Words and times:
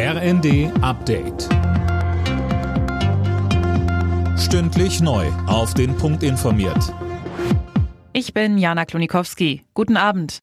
RND 0.00 0.70
Update. 0.80 1.48
Stündlich 4.38 5.00
neu. 5.00 5.26
Auf 5.48 5.74
den 5.74 5.96
Punkt 5.96 6.22
informiert. 6.22 6.94
Ich 8.12 8.32
bin 8.32 8.58
Jana 8.58 8.84
Klonikowski. 8.84 9.64
Guten 9.74 9.96
Abend. 9.96 10.38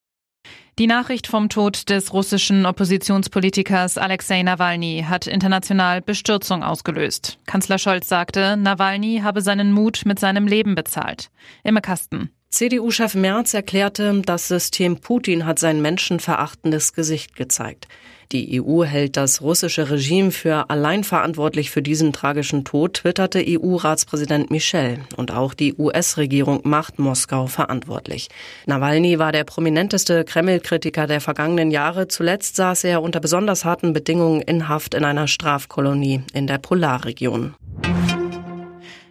Die 0.78 0.88
Nachricht 0.88 1.28
vom 1.28 1.48
Tod 1.48 1.90
des 1.90 2.12
russischen 2.12 2.66
Oppositionspolitikers 2.66 3.98
Alexei 3.98 4.44
Nawalny 4.44 5.06
hat 5.08 5.26
international 5.26 6.02
Bestürzung 6.02 6.62
ausgelöst. 6.62 7.38
Kanzler 7.46 7.78
Scholz 7.78 8.10
sagte, 8.10 8.58
Nawalny 8.58 9.22
habe 9.24 9.40
seinen 9.40 9.72
Mut 9.72 10.02
mit 10.04 10.20
seinem 10.20 10.48
Leben 10.48 10.76
bezahlt. 10.76 11.30
Imme 11.64 11.80
Kasten. 11.80 12.30
CDU-Chef 12.56 13.16
Merz 13.16 13.54
erklärte, 13.54 14.22
das 14.26 14.48
System 14.48 15.02
Putin 15.02 15.46
hat 15.46 15.60
sein 15.60 15.82
menschenverachtendes 15.82 16.94
Gesicht 16.94 17.36
gezeigt. 17.36 17.90
Die 18.32 18.62
EU 18.62 18.86
hält 18.86 19.18
das 19.18 19.42
russische 19.42 19.90
Regime 19.90 20.32
für 20.32 20.70
allein 20.70 21.04
verantwortlich 21.04 21.70
für 21.70 21.82
diesen 21.82 22.14
tragischen 22.14 22.64
Tod, 22.64 22.94
twitterte 22.94 23.44
EU-Ratspräsident 23.46 24.52
Michel. 24.52 25.00
Und 25.18 25.34
auch 25.34 25.54
die 25.54 25.74
US-Regierung 25.78 26.62
macht 26.64 26.98
Moskau 26.98 27.48
verantwortlich. 27.48 28.30
Nawalny 28.68 29.20
war 29.20 29.34
der 29.34 29.44
prominenteste 29.44 30.24
Kreml-Kritiker 30.24 31.08
der 31.08 31.20
vergangenen 31.20 31.72
Jahre. 31.72 32.08
Zuletzt 32.08 32.56
saß 32.56 32.86
er 32.86 33.02
unter 33.02 33.20
besonders 33.20 33.66
harten 33.66 33.92
Bedingungen 33.92 34.42
in 34.42 34.70
Haft 34.70 34.94
in 34.94 35.04
einer 35.04 35.28
Strafkolonie 35.28 36.24
in 36.34 36.48
der 36.48 36.60
Polarregion. 36.60 37.54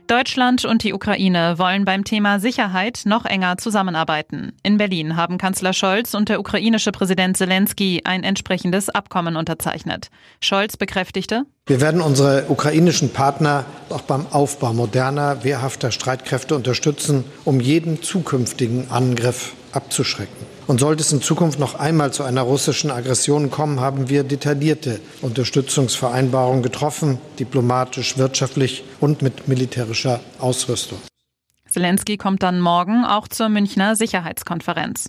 Deutschland 0.07 0.65
und 0.65 0.85
die 0.85 0.93
Ukraine 0.93 1.59
wollen 1.59 1.85
beim 1.85 2.05
Thema 2.05 2.39
Sicherheit 2.39 3.03
noch 3.05 3.25
enger 3.25 3.57
zusammenarbeiten. 3.59 4.53
In 4.63 4.77
Berlin 4.77 5.17
haben 5.17 5.39
Kanzler 5.39 5.73
Scholz 5.73 6.15
und 6.15 6.29
der 6.29 6.41
ukrainische 6.41 6.93
Präsident 6.93 7.37
Zelensky 7.37 8.03
ein 8.05 8.23
entsprechendes 8.23 8.91
Abkommen 8.91 9.37
unterzeichnet. 9.37 10.11
Scholz 10.41 10.77
bekräftigte, 10.77 11.45
wir 11.67 11.81
werden 11.81 12.01
unsere 12.01 12.45
ukrainischen 12.49 13.11
Partner 13.11 13.65
auch 13.89 14.03
beim 14.03 14.27
Aufbau 14.31 14.75
moderner, 14.75 15.45
wehrhafter 15.45 15.91
Streitkräfte 15.91 16.55
unterstützen, 16.55 17.25
um 17.45 17.61
jeden 17.61 18.03
zukünftigen 18.03 18.91
Angriff 18.91 19.55
abzuschrecken. 19.75 20.47
Und 20.67 20.81
sollte 20.81 21.03
es 21.03 21.13
in 21.13 21.21
Zukunft 21.21 21.59
noch 21.59 21.75
einmal 21.75 22.13
zu 22.13 22.23
einer 22.23 22.43
russischen 22.43 22.91
Aggression 22.91 23.51
kommen, 23.51 23.81
haben 23.81 24.09
wir 24.09 24.25
detaillierte 24.25 25.01
Unterstützungsvereinbarungen 25.21 26.63
getroffen, 26.63 27.19
diplomatisch, 27.39 28.17
wirtschaftlich 28.17 28.85
und 29.01 29.23
mit 29.23 29.49
militärischer 29.49 30.21
Ausrüstung. 30.39 30.99
Zelensky 31.69 32.17
kommt 32.17 32.43
dann 32.43 32.61
morgen 32.61 33.05
auch 33.05 33.29
zur 33.29 33.49
Münchner 33.49 33.97
Sicherheitskonferenz. 33.97 35.09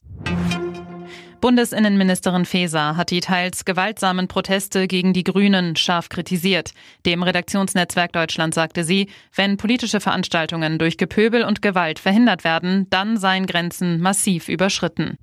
Bundesinnenministerin 1.46 2.46
Faeser 2.46 2.98
hat 2.98 3.12
die 3.12 3.20
teils 3.20 3.66
gewaltsamen 3.66 4.28
Proteste 4.28 4.88
gegen 4.88 5.14
die 5.14 5.24
Grünen 5.24 5.76
scharf 5.76 6.10
kritisiert. 6.10 6.72
Dem 7.06 7.22
Redaktionsnetzwerk 7.22 8.14
Deutschland 8.14 8.56
sagte 8.56 8.84
sie, 8.84 9.12
wenn 9.36 9.56
politische 9.56 10.00
Veranstaltungen 10.00 10.80
durch 10.80 10.98
Gepöbel 10.98 11.44
und 11.44 11.62
Gewalt 11.62 12.00
verhindert 12.00 12.44
werden, 12.44 12.88
dann 12.90 13.18
seien 13.18 13.46
Grenzen 13.46 14.02
massiv 14.02 14.50
überschritten. 14.50 15.20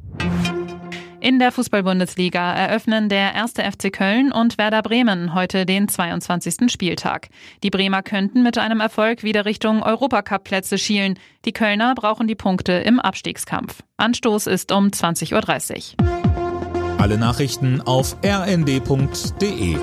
In 1.23 1.39
der 1.39 1.53
Fußball-Bundesliga 1.53 2.53
eröffnen 2.53 3.09
der 3.09 3.33
erste 3.33 3.63
FC 3.63 3.93
Köln 3.93 4.33
und 4.33 4.59
Werder 4.59 4.83
Bremen 4.83 5.35
heute 5.35 5.65
den 5.67 5.87
22. 5.87 6.69
Spieltag. 6.69 7.29
Die 7.63 7.71
Bremer 7.71 8.03
könnten 8.03 8.43
mit 8.43 8.59
einem 8.59 8.81
Erfolg 8.81 9.23
wieder 9.23 9.45
Richtung 9.45 9.85
Europacup-Plätze 9.85 10.79
schielen. 10.79 11.17
Die 11.45 11.53
Kölner 11.53 11.95
brauchen 11.95 12.27
die 12.27 12.35
Punkte 12.35 12.73
im 12.73 12.99
Abstiegskampf. 12.99 13.85
Anstoß 13.99 14.49
ist 14.49 14.73
um 14.73 14.89
20.30 14.89 15.93
Uhr. 15.93 16.99
Alle 16.99 17.19
Nachrichten 17.19 17.81
auf 17.81 18.17
rnd.de 18.25 19.77